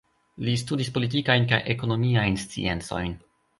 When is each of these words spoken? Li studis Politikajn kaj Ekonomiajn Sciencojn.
Li 0.45 0.55
studis 0.61 0.89
Politikajn 0.95 1.45
kaj 1.53 1.61
Ekonomiajn 1.75 2.43
Sciencojn. 2.47 3.17